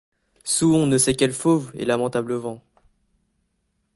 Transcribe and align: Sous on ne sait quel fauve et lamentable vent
Sous 0.43 0.73
on 0.73 0.87
ne 0.87 0.97
sait 0.97 1.13
quel 1.13 1.31
fauve 1.31 1.69
et 1.75 1.85
lamentable 1.85 2.33
vent 2.33 2.59